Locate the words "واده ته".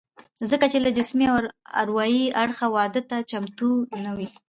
2.75-3.17